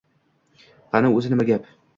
[0.95, 1.73] Qani, o‘zi nima gap